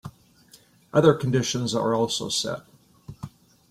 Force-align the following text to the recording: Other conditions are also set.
Other 0.91 1.13
conditions 1.13 1.75
are 1.75 1.93
also 1.93 2.27
set. 2.29 2.63